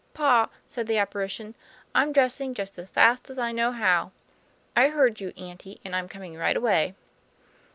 [0.15, 1.53] *Pa," said the apparition,
[1.93, 4.11] "I'm dressing just as fast as I know how.
[4.75, 6.95] I heard you, auntie, and I'm coming right away."